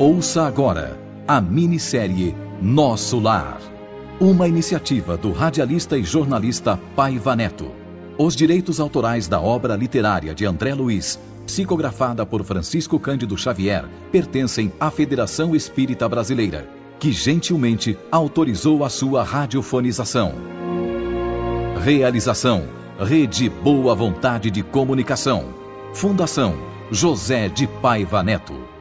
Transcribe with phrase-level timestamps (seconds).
[0.00, 3.60] Ouça agora a minissérie Nosso Lar.
[4.18, 7.70] Uma iniciativa do radialista e jornalista Paiva Neto.
[8.16, 14.72] Os direitos autorais da obra literária de André Luiz, psicografada por Francisco Cândido Xavier, pertencem
[14.80, 16.66] à Federação Espírita Brasileira,
[16.98, 20.32] que gentilmente autorizou a sua radiofonização.
[21.78, 22.64] Realização:
[22.98, 25.52] Rede Boa Vontade de Comunicação.
[25.92, 26.54] Fundação
[26.90, 28.79] José de Paiva Neto.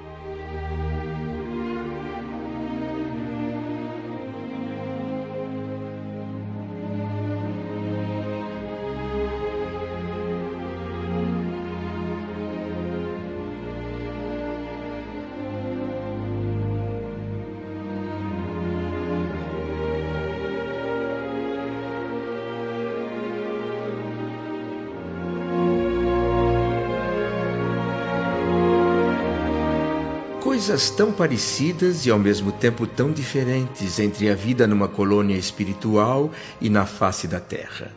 [30.59, 36.33] Coisas tão parecidas e ao mesmo tempo tão diferentes entre a vida numa colônia espiritual
[36.59, 37.93] e na face da terra.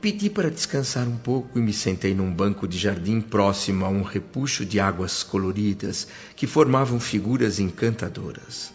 [0.00, 4.04] Pedi para descansar um pouco e me sentei num banco de jardim próximo a um
[4.04, 8.72] repuxo de águas coloridas que formavam figuras encantadoras.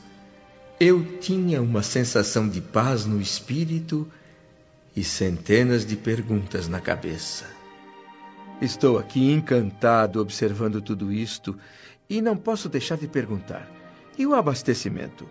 [0.77, 4.05] Eu tinha uma sensação de paz no espírito
[4.93, 7.45] e centenas de perguntas na cabeça.
[8.61, 11.57] Estou aqui encantado observando tudo isto
[12.09, 13.69] e não posso deixar de perguntar:
[14.17, 15.27] e o abastecimento?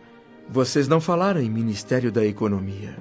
[0.48, 2.96] Vocês não falaram em Ministério da Economia.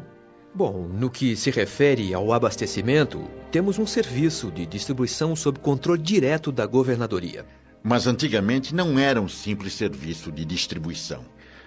[0.55, 6.51] Bom, no que se refere ao abastecimento, temos um serviço de distribuição sob controle direto
[6.51, 7.45] da governadoria.
[7.83, 11.25] Mas antigamente não era um simples serviço de distribuição.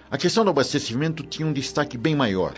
[0.09, 2.53] A questão do abastecimento tinha um destaque bem maior.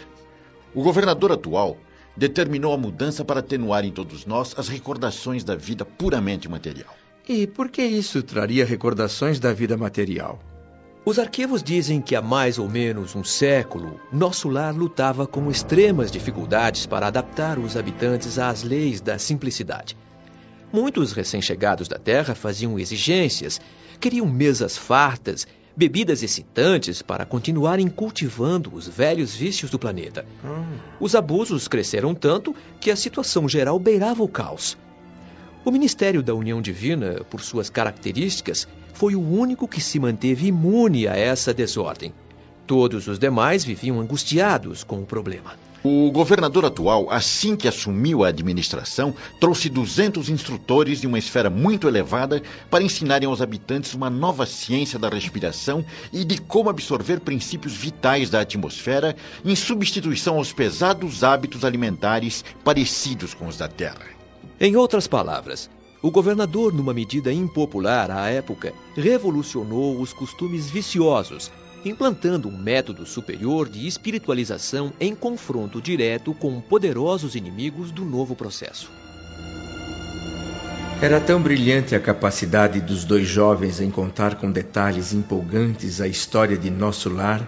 [0.74, 1.78] O governador atual
[2.16, 6.99] determinou a mudança para atenuar em todos nós as recordações da vida puramente material.
[7.30, 10.40] E por que isso traria recordações da vida material?
[11.06, 16.12] Os arquivos dizem que há mais ou menos um século, nosso lar lutava com extremas
[16.12, 19.96] dificuldades para adaptar os habitantes às leis da simplicidade.
[20.74, 23.62] Muitos recém-chegados da Terra faziam exigências,
[24.00, 25.46] queriam mesas fartas,
[25.78, 30.26] bebidas excitantes para continuarem cultivando os velhos vícios do planeta.
[30.44, 30.80] Hum.
[31.00, 34.76] Os abusos cresceram tanto que a situação geral beirava o caos.
[35.70, 41.08] O Ministério da União Divina, por suas características, foi o único que se manteve imune
[41.08, 42.12] a essa desordem.
[42.66, 45.54] Todos os demais viviam angustiados com o problema.
[45.84, 51.88] O governador atual, assim que assumiu a administração, trouxe 200 instrutores de uma esfera muito
[51.88, 57.76] elevada para ensinarem aos habitantes uma nova ciência da respiração e de como absorver princípios
[57.76, 59.16] vitais da atmosfera
[59.46, 64.19] em substituição aos pesados hábitos alimentares parecidos com os da Terra.
[64.62, 65.70] Em outras palavras,
[66.02, 71.50] o governador, numa medida impopular à época, revolucionou os costumes viciosos,
[71.86, 78.92] implantando um método superior de espiritualização em confronto direto com poderosos inimigos do novo processo.
[81.02, 86.58] Era tão brilhante a capacidade dos dois jovens em contar com detalhes empolgantes a história
[86.58, 87.48] de nosso lar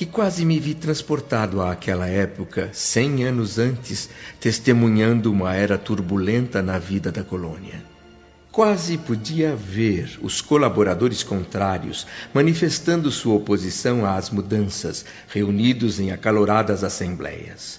[0.00, 4.08] que quase me vi transportado àquela época, cem anos antes,
[4.40, 7.84] testemunhando uma era turbulenta na vida da colônia.
[8.50, 17.78] Quase podia ver os colaboradores contrários manifestando sua oposição às mudanças, reunidos em acaloradas assembleias.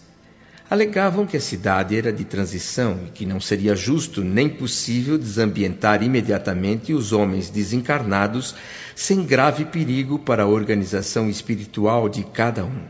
[0.72, 6.02] Alegavam que a cidade era de transição e que não seria justo nem possível desambientar
[6.02, 8.56] imediatamente os homens desencarnados
[8.96, 12.86] sem grave perigo para a organização espiritual de cada um.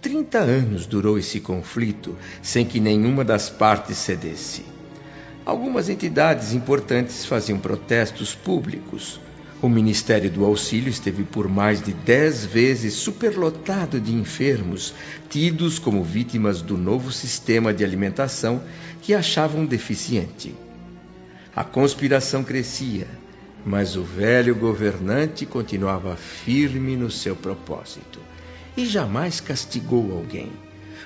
[0.00, 4.64] Trinta anos durou esse conflito sem que nenhuma das partes cedesse.
[5.44, 9.20] Algumas entidades importantes faziam protestos públicos,
[9.60, 14.94] o Ministério do Auxílio esteve por mais de dez vezes superlotado de enfermos,
[15.28, 18.62] tidos como vítimas do novo sistema de alimentação
[19.02, 20.54] que achavam deficiente.
[21.56, 23.08] A conspiração crescia,
[23.66, 28.20] mas o velho governante continuava firme no seu propósito
[28.76, 30.52] e jamais castigou alguém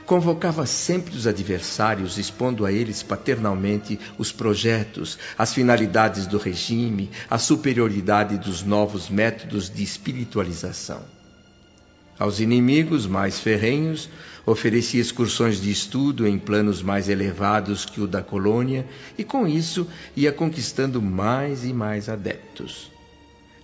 [0.06, 7.38] convocava sempre os adversários, expondo a eles paternalmente os projetos, as finalidades do regime, a
[7.38, 11.02] superioridade dos novos métodos de espiritualização.
[12.19, 14.08] Aos inimigos mais ferrenhos,
[14.44, 19.88] oferecia excursões de estudo em planos mais elevados que o da colônia e, com isso,
[20.14, 22.90] ia conquistando mais e mais adeptos.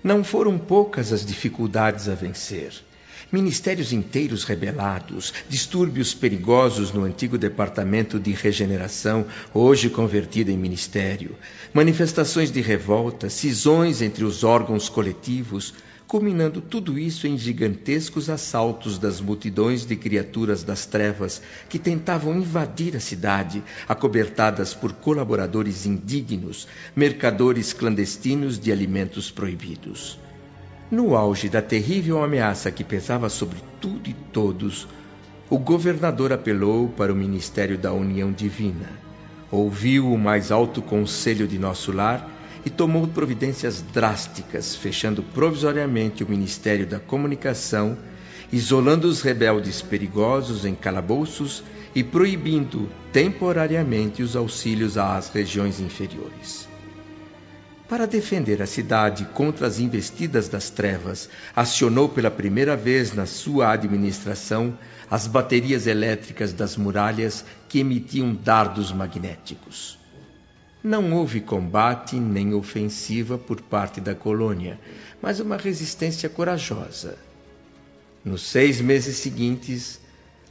[0.02, 2.87] Não foram poucas as dificuldades a vencer
[3.30, 11.36] ministérios inteiros rebelados, distúrbios perigosos no antigo Departamento de Regeneração, hoje convertido em ministério,
[11.72, 15.74] manifestações de revolta, cisões entre os órgãos coletivos,
[16.06, 22.96] culminando tudo isso em gigantescos assaltos das multidões de criaturas das trevas que tentavam invadir
[22.96, 26.66] a cidade, acobertadas por colaboradores indignos,
[26.96, 30.18] mercadores clandestinos de alimentos proibidos.
[30.90, 34.88] No auge da terrível ameaça que pesava sobre tudo e todos,
[35.50, 38.88] o governador apelou para o ministério da União Divina.
[39.50, 42.26] Ouviu o mais alto conselho de nosso lar
[42.64, 47.96] e tomou providências drásticas, fechando provisoriamente o Ministério da Comunicação,
[48.50, 51.62] isolando os rebeldes perigosos em calabouços
[51.94, 56.66] e proibindo temporariamente os auxílios às regiões inferiores.
[57.88, 61.26] Para defender a cidade contra as investidas das trevas,
[61.56, 64.78] acionou pela primeira vez na sua administração
[65.10, 69.98] as baterias elétricas das muralhas que emitiam dardos magnéticos.
[70.84, 74.78] Não houve combate nem ofensiva por parte da colônia,
[75.22, 77.16] mas uma resistência corajosa.
[78.22, 79.98] Nos seis meses seguintes,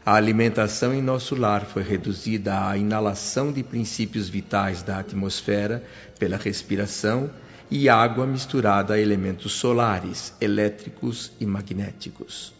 [0.07, 5.83] a alimentação em nosso lar foi reduzida à inalação de princípios vitais da atmosfera
[6.17, 7.29] pela respiração
[7.69, 12.53] e água misturada a elementos solares, elétricos e magnéticos.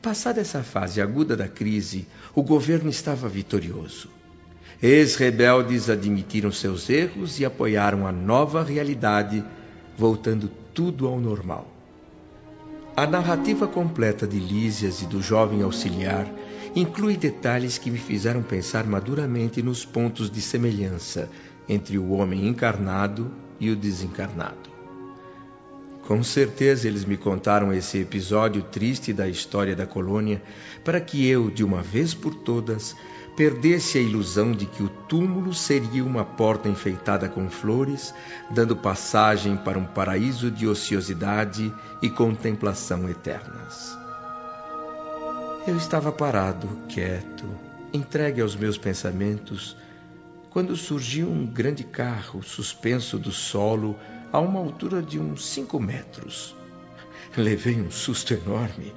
[0.00, 4.08] Passada essa fase aguda da crise, o governo estava vitorioso.
[4.80, 9.44] Ex-rebeldes admitiram seus erros e apoiaram a nova realidade,
[9.98, 11.75] voltando tudo ao normal.
[12.96, 16.26] A narrativa completa de Lísias e do jovem auxiliar
[16.74, 21.28] inclui detalhes que me fizeram pensar maduramente nos pontos de semelhança
[21.68, 24.70] entre o homem encarnado e o desencarnado.
[26.06, 30.42] Com certeza eles me contaram esse episódio triste da história da colônia
[30.82, 32.96] para que eu, de uma vez por todas,
[33.36, 38.14] perdesse a ilusão de que o túmulo seria uma porta enfeitada com flores,
[38.50, 43.96] dando passagem para um paraíso de ociosidade e contemplação eternas.
[45.66, 47.44] Eu estava parado, quieto,
[47.92, 49.76] entregue aos meus pensamentos,
[50.48, 53.98] quando surgiu um grande carro suspenso do solo
[54.32, 56.56] a uma altura de uns cinco metros.
[57.36, 58.94] Levei um susto enorme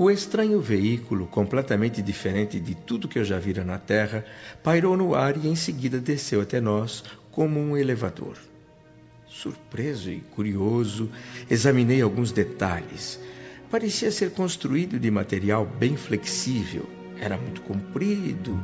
[0.00, 4.24] o estranho veículo, completamente diferente de tudo que eu já vira na Terra,
[4.62, 7.02] pairou no ar e em seguida desceu até nós
[7.32, 8.36] como um elevador.
[9.26, 11.10] Surpreso e curioso,
[11.50, 13.18] examinei alguns detalhes.
[13.72, 16.88] Parecia ser construído de material bem flexível,
[17.20, 18.56] era muito comprido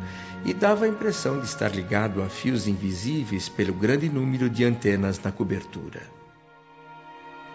[0.45, 5.19] e dava a impressão de estar ligado a fios invisíveis pelo grande número de antenas
[5.19, 6.01] na cobertura.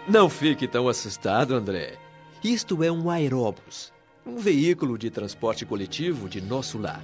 [0.06, 2.09] Não fique tão assustado, André.
[2.44, 3.92] Isto é um aeróbus,
[4.26, 7.04] um veículo de transporte coletivo de nosso lar.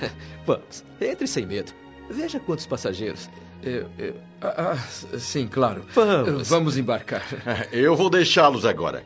[0.46, 1.72] Vamos, entre sem medo.
[2.10, 3.28] Veja quantos passageiros.
[3.62, 5.84] Eu, eu, ah, ah, sim, claro.
[5.94, 6.48] Vamos.
[6.48, 7.24] Vamos embarcar.
[7.72, 9.04] Eu vou deixá-los agora.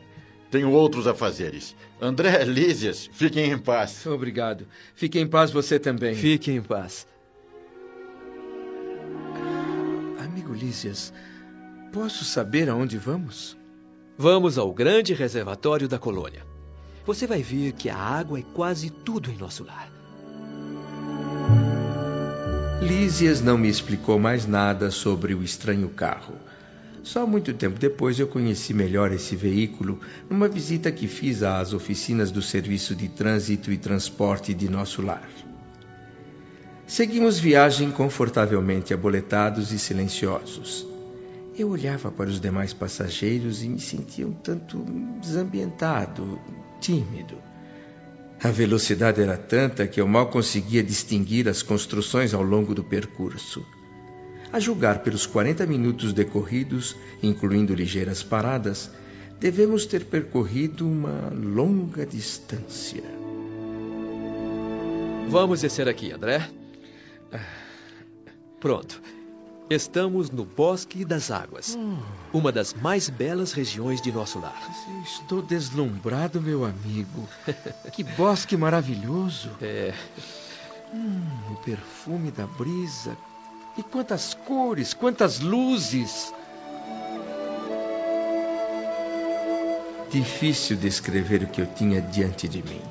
[0.51, 1.75] Tenho outros afazeres.
[1.99, 4.05] André, Lísias, fiquem em paz.
[4.05, 4.67] Obrigado.
[4.93, 6.13] Fique em paz você também.
[6.13, 7.07] Fique em paz.
[10.19, 11.13] Amigo Lísias,
[11.93, 13.57] posso saber aonde vamos?
[14.17, 16.45] Vamos ao grande reservatório da colônia.
[17.05, 19.91] Você vai ver que a água é quase tudo em nosso lar.
[22.81, 26.35] Lísias não me explicou mais nada sobre o estranho carro.
[27.03, 29.99] Só muito tempo depois eu conheci melhor esse veículo
[30.29, 35.27] numa visita que fiz às oficinas do Serviço de Trânsito e Transporte de nosso lar.
[36.85, 40.90] Seguimos viagem confortavelmente aboletados e silenciosos.
[41.57, 44.77] Eu olhava para os demais passageiros e me sentia um tanto
[45.19, 46.39] desambientado,
[46.79, 47.37] tímido.
[48.41, 53.65] A velocidade era tanta que eu mal conseguia distinguir as construções ao longo do percurso.
[54.51, 58.89] A julgar pelos 40 minutos decorridos, incluindo ligeiras paradas,
[59.39, 63.03] devemos ter percorrido uma longa distância.
[65.29, 66.49] Vamos descer aqui, André.
[68.59, 69.01] Pronto.
[69.73, 71.97] Estamos no Bosque das Águas, hum.
[72.33, 74.61] uma das mais belas regiões de nosso lar.
[75.01, 77.25] Estou deslumbrado, meu amigo.
[77.93, 79.49] que bosque maravilhoso.
[79.61, 79.93] É.
[80.93, 83.15] Hum, o perfume da brisa.
[83.77, 86.33] E quantas cores, quantas luzes.
[90.09, 92.81] Difícil descrever o que eu tinha diante de mim.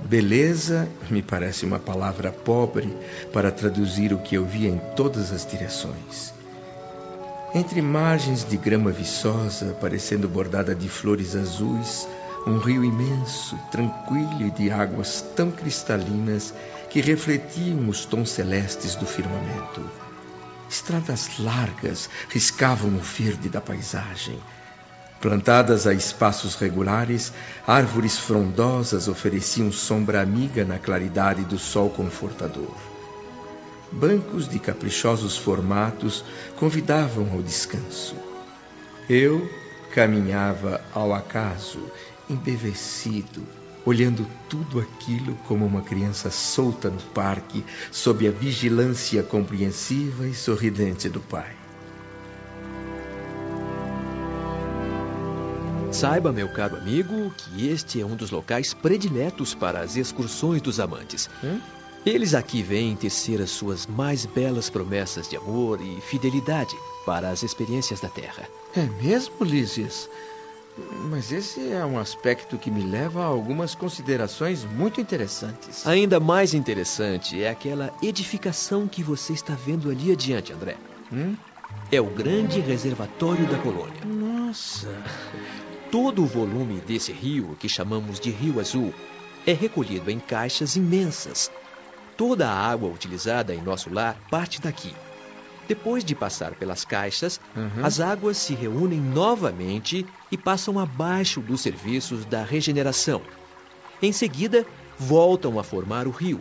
[0.00, 2.96] Beleza me parece uma palavra pobre
[3.32, 6.32] para traduzir o que eu via em todas as direções.
[7.54, 12.06] Entre margens de grama viçosa, parecendo bordada de flores azuis,
[12.46, 16.54] um rio imenso, tranquilo e de águas tão cristalinas
[16.90, 19.82] que refletiam os tons celestes do firmamento.
[20.70, 24.38] Estradas largas riscavam o verde da paisagem.
[25.20, 27.32] Plantadas a espaços regulares,
[27.66, 32.76] árvores frondosas ofereciam sombra amiga na claridade do sol confortador.
[33.90, 36.24] Bancos de caprichosos formatos
[36.56, 38.14] convidavam ao descanso.
[39.08, 39.50] Eu
[39.92, 41.80] caminhava ao acaso,
[42.30, 43.42] embevecido,
[43.84, 51.08] olhando tudo aquilo como uma criança solta no parque, sob a vigilância compreensiva e sorridente
[51.08, 51.57] do pai.
[55.90, 60.78] Saiba, meu caro amigo, que este é um dos locais prediletos para as excursões dos
[60.78, 61.28] amantes.
[61.42, 61.58] Hum?
[62.04, 67.42] Eles aqui vêm tecer as suas mais belas promessas de amor e fidelidade para as
[67.42, 68.48] experiências da Terra.
[68.76, 70.08] É mesmo, Lísias?
[71.10, 75.86] Mas esse é um aspecto que me leva a algumas considerações muito interessantes.
[75.86, 80.76] Ainda mais interessante é aquela edificação que você está vendo ali adiante, André.
[81.12, 81.34] Hum?
[81.90, 84.04] É o grande reservatório da colônia.
[84.04, 84.88] Nossa!
[85.90, 88.92] Todo o volume desse rio, que chamamos de Rio Azul,
[89.46, 91.50] é recolhido em caixas imensas.
[92.14, 94.94] Toda a água utilizada em nosso lar parte daqui.
[95.66, 97.84] Depois de passar pelas caixas, uhum.
[97.84, 103.22] as águas se reúnem novamente e passam abaixo dos serviços da regeneração.
[104.02, 104.66] Em seguida,
[104.98, 106.40] voltam a formar o rio,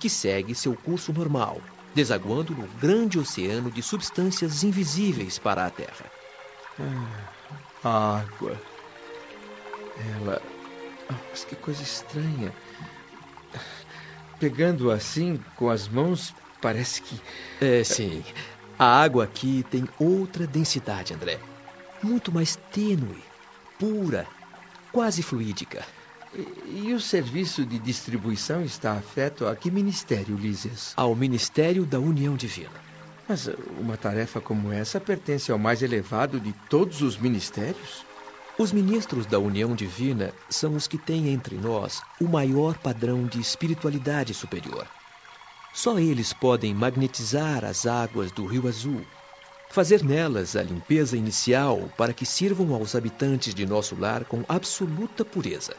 [0.00, 1.60] que segue seu curso normal,
[1.94, 6.06] desaguando no grande oceano de substâncias invisíveis para a Terra.
[7.84, 8.60] Ah, água.
[10.16, 10.42] Ela.
[11.10, 12.52] Oh, mas que coisa estranha.
[14.38, 17.20] Pegando assim com as mãos, parece que.
[17.60, 18.22] É, sim.
[18.78, 21.40] A água aqui tem outra densidade, André.
[22.00, 23.24] Muito mais tênue,
[23.76, 24.28] pura,
[24.92, 25.84] quase fluídica.
[26.32, 30.92] E, e, o serviço de distribuição está afeto a que ministério, Lísias?
[30.96, 32.70] Ao Ministério da União Divina.
[33.28, 38.06] Mas uma tarefa como essa pertence ao mais elevado de todos os ministérios?
[38.60, 43.38] Os ministros da união divina são os que têm entre nós o maior padrão de
[43.38, 44.88] espiritualidade superior.
[45.72, 49.06] Só eles podem magnetizar as águas do Rio Azul,
[49.68, 55.24] fazer nelas a limpeza inicial para que sirvam aos habitantes de nosso lar com absoluta
[55.24, 55.76] pureza.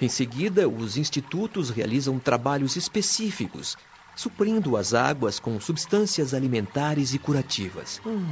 [0.00, 3.76] Em seguida, os institutos realizam trabalhos específicos,
[4.16, 8.00] suprindo as águas com substâncias alimentares e curativas.
[8.06, 8.24] Hum.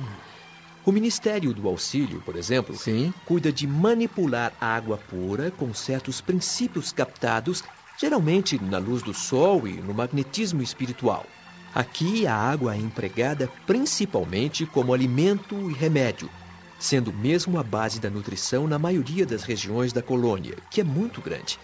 [0.88, 3.12] O Ministério do Auxílio, por exemplo, Sim.
[3.26, 7.62] cuida de manipular a água pura com certos princípios captados,
[7.99, 11.26] geralmente na luz do sol e no magnetismo espiritual.
[11.75, 16.30] Aqui a água é empregada principalmente como alimento e remédio,
[16.78, 21.21] sendo mesmo a base da nutrição na maioria das regiões da colônia, que é muito
[21.21, 21.59] grande.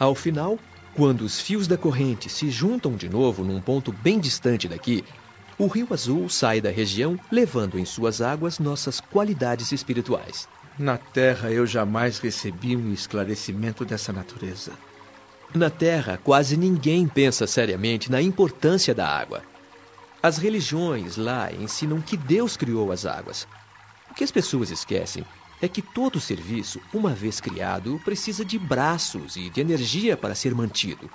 [0.00, 0.58] Ao final,
[0.94, 5.04] quando os fios da corrente se juntam de novo num ponto bem distante daqui,
[5.58, 10.46] o Rio Azul sai da região levando em suas águas nossas qualidades espirituais.
[10.78, 14.72] Na Terra eu jamais recebi um esclarecimento dessa natureza.
[15.54, 19.42] Na Terra, quase ninguém pensa seriamente na importância da água.
[20.22, 23.48] As religiões lá ensinam que Deus criou as águas.
[24.10, 25.24] O que as pessoas esquecem
[25.62, 30.54] é que todo serviço, uma vez criado, precisa de braços e de energia para ser
[30.54, 31.08] mantido.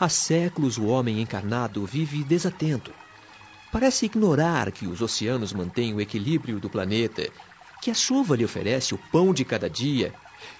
[0.00, 3.01] Há séculos o homem encarnado vive desatento
[3.72, 7.32] parece ignorar que os oceanos mantêm o equilíbrio do planeta,
[7.80, 10.14] que a chuva lhe oferece o pão de cada dia,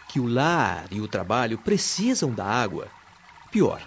[0.08, 2.88] que o lar e o trabalho precisam da água.
[3.50, 3.82] Pior,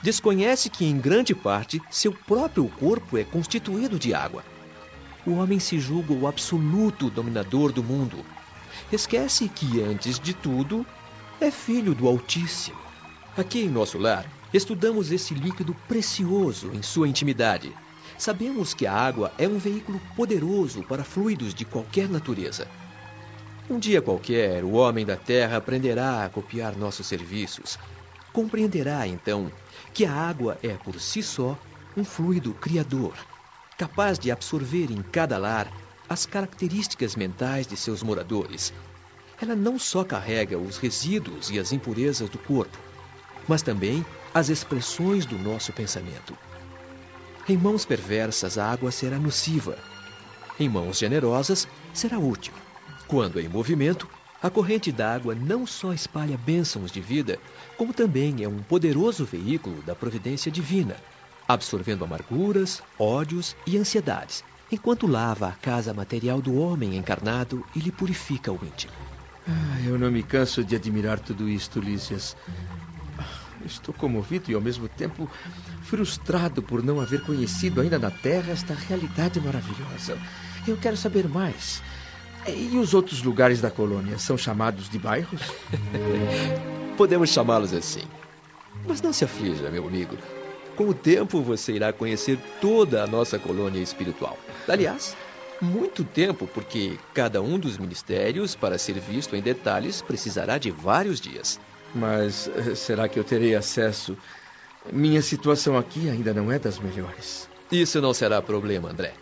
[0.00, 4.44] desconhece que, em grande parte, seu próprio corpo é constituído de água.
[5.26, 8.24] O homem se julga o absoluto dominador do mundo.
[8.92, 10.86] Esquece que, antes de tudo,
[11.40, 12.78] é filho do Altíssimo.
[13.36, 17.74] Aqui em nosso lar, estudamos esse líquido precioso em sua intimidade
[18.18, 22.68] Sabemos que a água é um veículo poderoso para fluidos de qualquer natureza.
[23.70, 27.78] Um dia qualquer, o homem da terra aprenderá a copiar nossos serviços.
[28.32, 29.52] Compreenderá, então,
[29.94, 31.56] que a água é, por si só,
[31.96, 33.14] um fluido criador,
[33.76, 35.72] capaz de absorver em cada lar
[36.08, 38.72] as características mentais de seus moradores.
[39.40, 42.78] Ela não só carrega os resíduos e as impurezas do corpo,
[43.46, 46.36] mas também as expressões do nosso pensamento.
[47.48, 49.78] Em mãos perversas, a água será nociva.
[50.60, 52.52] Em mãos generosas, será útil.
[53.06, 54.06] Quando em movimento,
[54.38, 57.40] a corrente d'água não só espalha bênçãos de vida,
[57.74, 60.96] como também é um poderoso veículo da providência divina,
[61.48, 67.90] absorvendo amarguras, ódios e ansiedades, enquanto lava a casa material do homem encarnado e lhe
[67.90, 68.92] purifica o íntimo.
[69.46, 72.36] Ah, eu não me canso de admirar tudo isto, Lícias.
[73.64, 75.30] Estou comovido e ao mesmo tempo
[75.82, 80.18] frustrado por não haver conhecido ainda na Terra esta realidade maravilhosa.
[80.66, 81.82] Eu quero saber mais.
[82.46, 85.40] E os outros lugares da colônia são chamados de bairros?
[86.96, 88.04] Podemos chamá-los assim.
[88.86, 90.16] Mas não se aflija, meu amigo.
[90.76, 94.38] Com o tempo você irá conhecer toda a nossa colônia espiritual.
[94.68, 95.16] Aliás,
[95.60, 101.20] muito tempo, porque cada um dos ministérios, para ser visto em detalhes, precisará de vários
[101.20, 101.58] dias.
[101.94, 104.16] Mas eh, será que eu terei acesso?
[104.92, 107.48] Minha situação aqui ainda não é das melhores.
[107.70, 109.14] Isso não será problema, André.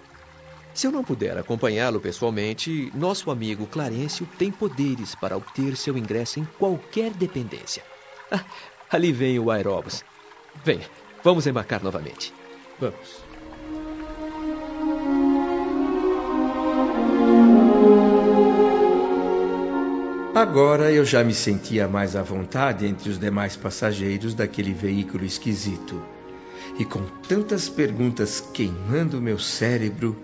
[0.75, 6.39] Se eu não puder acompanhá-lo pessoalmente, nosso amigo Clarencio tem poderes para obter seu ingresso
[6.39, 7.83] em qualquer dependência.
[8.31, 8.45] Ah,
[8.91, 10.05] ali vem o aeróbus.
[10.63, 10.89] Venha,
[11.25, 12.35] vamos embarcar novamente.
[12.79, 13.26] Vamos.
[20.37, 26.05] Agora eu já me sentia mais à vontade entre os demais passageiros daquele veículo esquisito.
[26.79, 30.15] E com tantas perguntas queimando meu cérebro,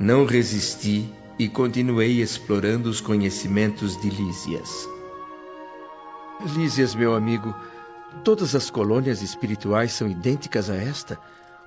[0.00, 4.88] não resisti e continuei explorando os conhecimentos de Lísias.
[6.56, 7.54] Lísias, meu amigo,
[8.24, 11.20] todas as colônias espirituais são idênticas a esta?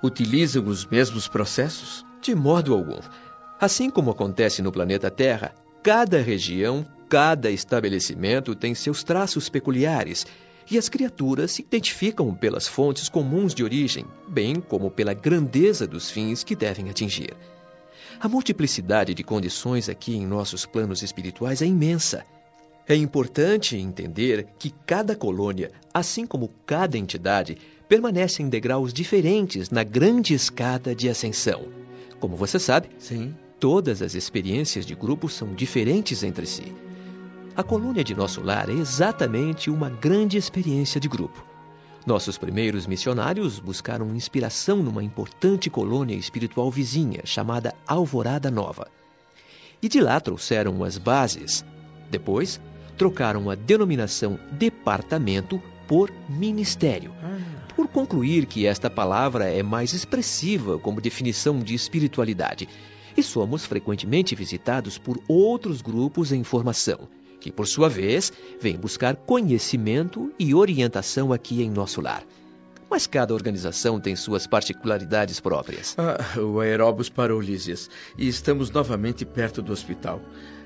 [0.03, 2.05] Utilizam os mesmos processos?
[2.21, 3.00] De modo algum.
[3.57, 10.28] Assim como acontece no planeta Terra, cada região Cada estabelecimento tem seus traços peculiares
[10.70, 16.12] e as criaturas se identificam pelas fontes comuns de origem, bem como pela grandeza dos
[16.12, 17.36] fins que devem atingir.
[18.20, 22.24] A multiplicidade de condições aqui em nossos planos espirituais é imensa.
[22.88, 29.84] É importante entender que cada colônia, assim como cada entidade, permanece em degraus diferentes na
[29.84, 31.70] grande escada de ascensão.
[32.20, 33.34] Como você sabe, Sim.
[33.60, 36.72] todas as experiências de grupo são diferentes entre si.
[37.60, 41.46] A colônia de nosso lar é exatamente uma grande experiência de grupo.
[42.06, 48.88] Nossos primeiros missionários buscaram inspiração numa importante colônia espiritual vizinha chamada Alvorada Nova.
[49.82, 51.65] E de lá trouxeram as bases.
[52.10, 52.62] Depois,
[52.98, 57.13] trocaram a denominação departamento por ministério,
[57.76, 62.69] por concluir que esta palavra é mais expressiva como definição de espiritualidade.
[63.17, 69.15] E somos frequentemente visitados por outros grupos em formação que, por sua vez, vem buscar
[69.15, 72.23] conhecimento e orientação aqui em nosso lar.
[72.89, 75.95] Mas cada organização tem suas particularidades próprias.
[75.97, 80.21] Ah, o aeróbus parou, Lísias, e estamos novamente perto do hospital.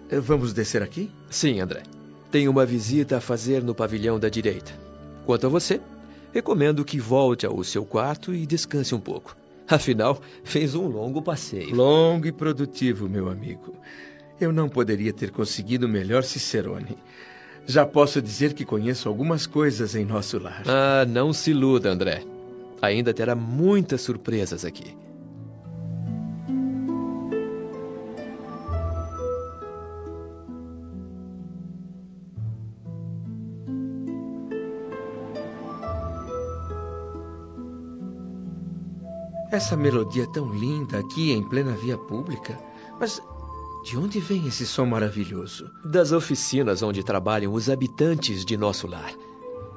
[0.09, 1.11] Eh, vamos descer aqui?
[1.29, 1.83] Sim, André.
[2.31, 4.71] Tenho uma visita a fazer no pavilhão da direita.
[5.25, 5.81] Quanto a você,
[6.31, 9.35] recomendo que volte ao seu quarto e descanse um pouco.
[9.67, 11.75] Afinal, fez um longo passeio.
[11.75, 13.75] Longo e produtivo, meu amigo.
[14.39, 16.97] Eu não poderia ter conseguido melhor Cicerone.
[17.65, 20.63] Já posso dizer que conheço algumas coisas em nosso lar.
[20.67, 22.23] Ah, não se iluda, André.
[22.81, 24.97] Ainda terá muitas surpresas aqui.
[39.49, 42.59] Essa melodia tão linda aqui em plena via pública.
[42.99, 43.21] Mas
[43.83, 45.69] de onde vem esse som maravilhoso?
[45.83, 49.13] Das oficinas onde trabalham os habitantes de nosso lar.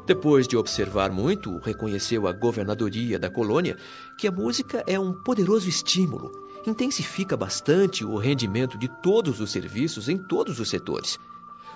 [0.06, 3.76] Depois de observar muito, reconheceu a governadoria da colônia
[4.16, 6.30] que a música é um poderoso estímulo.
[6.64, 11.18] Intensifica bastante o rendimento de todos os serviços em todos os setores.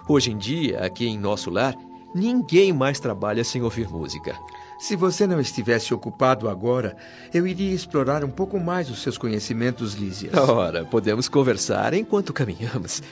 [0.08, 1.74] Hoje em dia, aqui em nosso lar,
[2.14, 4.38] ninguém mais trabalha sem ouvir música.
[4.80, 6.96] Se você não estivesse ocupado agora,
[7.34, 10.34] eu iria explorar um pouco mais os seus conhecimentos, Lísias.
[10.34, 13.02] Ora, podemos conversar enquanto caminhamos.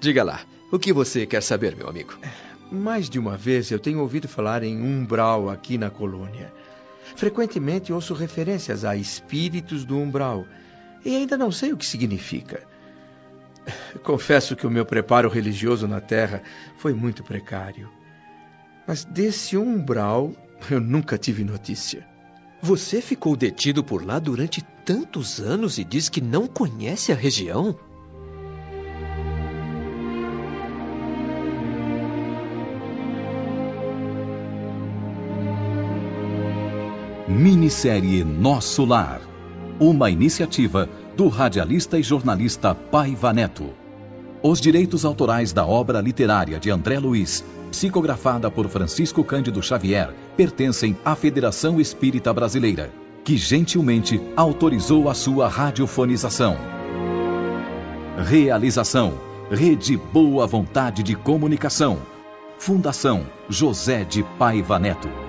[0.00, 0.40] Diga lá,
[0.72, 2.18] o que você quer saber, meu amigo?
[2.72, 6.52] Mais de uma vez eu tenho ouvido falar em umbral aqui na colônia.
[7.14, 10.44] Frequentemente ouço referências a espíritos do umbral
[11.04, 12.66] e ainda não sei o que significa.
[14.02, 16.42] Confesso que o meu preparo religioso na Terra
[16.78, 17.88] foi muito precário.
[18.88, 20.32] Mas desse umbral
[20.70, 22.06] eu nunca tive notícia.
[22.60, 27.76] Você ficou detido por lá durante tantos anos e diz que não conhece a região?
[37.28, 39.20] Minissérie Nosso Lar.
[39.80, 43.74] Uma iniciativa do radialista e jornalista Paiva Neto.
[44.42, 50.96] Os direitos autorais da obra literária de André Luiz psicografada por Francisco Cândido Xavier, pertencem
[51.04, 52.92] à Federação Espírita Brasileira,
[53.24, 56.56] que gentilmente autorizou a sua radiofonização.
[58.18, 59.14] Realização:
[59.50, 61.98] Rede Boa Vontade de Comunicação.
[62.58, 65.21] Fundação José de Paiva Neto.